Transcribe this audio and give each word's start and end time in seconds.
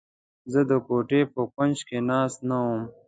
زه 0.51 0.61
د 0.69 0.71
کوټې 0.87 1.21
په 1.33 1.41
کونج 1.53 1.77
کې 1.87 1.97
ناست 2.09 2.39
نه 2.49 2.57
وم. 2.65 2.81